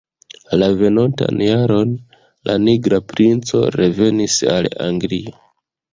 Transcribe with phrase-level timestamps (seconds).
[0.61, 1.93] La venontan jaron,
[2.51, 5.37] la Nigra Princo revenis al Anglio.